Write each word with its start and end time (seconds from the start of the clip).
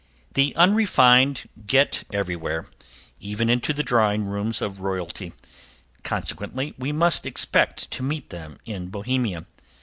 The 0.33 0.55
unrefined 0.55 1.47
get 1.67 2.05
everywhere, 2.11 2.65
even 3.19 3.51
into 3.51 3.71
the 3.71 3.83
drawing 3.83 4.25
rooms 4.25 4.59
of 4.59 4.79
royalty, 4.79 5.31
consequently 6.01 6.73
we 6.79 6.91
must 6.91 7.27
expect 7.27 7.91
to 7.91 8.01
meet 8.01 8.31
them 8.31 8.57
in 8.65 8.87
Bohemia. 8.87 9.45